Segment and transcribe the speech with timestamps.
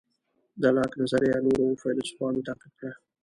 [0.61, 2.91] د لاک نظریه نورو فیلیسوفانو تعقیب کړه.